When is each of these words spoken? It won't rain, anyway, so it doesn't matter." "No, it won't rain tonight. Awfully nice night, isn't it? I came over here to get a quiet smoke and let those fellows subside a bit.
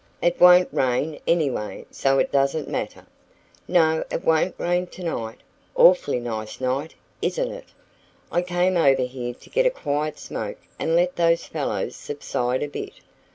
It 0.19 0.41
won't 0.41 0.67
rain, 0.71 1.19
anyway, 1.27 1.85
so 1.91 2.17
it 2.17 2.31
doesn't 2.31 2.67
matter." 2.67 3.05
"No, 3.67 4.03
it 4.09 4.25
won't 4.25 4.55
rain 4.57 4.87
tonight. 4.87 5.35
Awfully 5.75 6.19
nice 6.19 6.59
night, 6.59 6.95
isn't 7.21 7.51
it? 7.51 7.65
I 8.31 8.41
came 8.41 8.77
over 8.77 9.03
here 9.03 9.35
to 9.35 9.49
get 9.51 9.67
a 9.67 9.69
quiet 9.69 10.17
smoke 10.17 10.57
and 10.79 10.95
let 10.95 11.17
those 11.17 11.45
fellows 11.45 11.95
subside 11.95 12.63
a 12.63 12.67
bit. 12.67 12.93